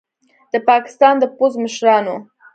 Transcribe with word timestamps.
د 0.53 0.55
پاکستان 0.69 1.15
د 1.19 1.23
پوځ 1.37 1.53
مشرانو 1.63 2.15